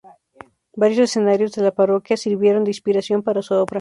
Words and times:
Varios 0.73 1.09
escenarios 1.11 1.51
de 1.51 1.61
la 1.61 1.75
parroquia 1.75 2.17
sirvieron 2.17 2.63
de 2.63 2.71
inspiración 2.71 3.21
para 3.21 3.43
su 3.43 3.53
obra. 3.53 3.69